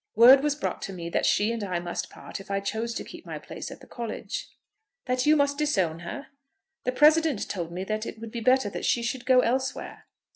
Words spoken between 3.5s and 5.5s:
at the College." "That you